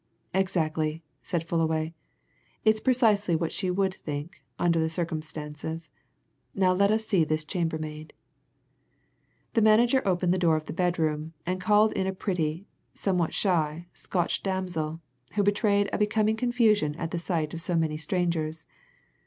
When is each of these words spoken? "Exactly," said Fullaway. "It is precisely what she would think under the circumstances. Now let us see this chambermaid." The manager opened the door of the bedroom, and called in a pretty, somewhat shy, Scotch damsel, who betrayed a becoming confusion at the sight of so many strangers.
"Exactly," 0.33 1.03
said 1.21 1.43
Fullaway. 1.43 1.93
"It 2.65 2.73
is 2.73 2.81
precisely 2.81 3.35
what 3.35 3.51
she 3.51 3.69
would 3.69 3.97
think 4.03 4.41
under 4.57 4.79
the 4.79 4.89
circumstances. 4.89 5.91
Now 6.55 6.73
let 6.73 6.89
us 6.89 7.05
see 7.05 7.23
this 7.23 7.45
chambermaid." 7.45 8.11
The 9.53 9.61
manager 9.61 10.01
opened 10.03 10.33
the 10.33 10.39
door 10.39 10.55
of 10.55 10.65
the 10.65 10.73
bedroom, 10.73 11.33
and 11.45 11.61
called 11.61 11.91
in 11.91 12.07
a 12.07 12.13
pretty, 12.15 12.65
somewhat 12.95 13.35
shy, 13.35 13.89
Scotch 13.93 14.41
damsel, 14.41 15.01
who 15.35 15.43
betrayed 15.43 15.87
a 15.93 15.99
becoming 15.99 16.35
confusion 16.35 16.95
at 16.95 17.11
the 17.11 17.19
sight 17.19 17.53
of 17.53 17.61
so 17.61 17.75
many 17.75 17.97
strangers. 17.97 18.65